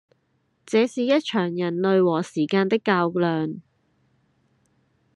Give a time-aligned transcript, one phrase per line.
[0.65, 3.61] 這是一場人類和時間的較量